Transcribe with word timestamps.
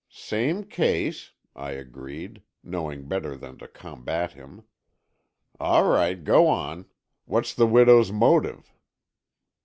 "Same 0.09 0.63
case," 0.63 1.33
I 1.55 1.73
agreed, 1.73 2.41
knowing 2.63 3.07
better 3.07 3.37
than 3.37 3.59
to 3.59 3.67
combat 3.67 4.31
him. 4.33 4.63
"All 5.59 5.87
right, 5.91 6.23
go 6.23 6.47
on. 6.47 6.87
What's 7.25 7.53
the 7.53 7.67
widow's 7.67 8.11
motive?" 8.11 8.73